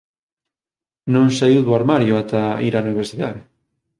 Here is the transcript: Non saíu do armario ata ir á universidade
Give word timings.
Non 1.13 1.27
saíu 1.37 1.61
do 1.63 1.75
armario 1.79 2.13
ata 2.21 2.43
ir 2.67 2.73
á 2.77 2.79
universidade 2.87 3.39